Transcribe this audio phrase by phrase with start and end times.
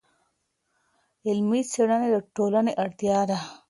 [1.27, 3.37] علمي څېړنې د ټولنې اړتیا ده.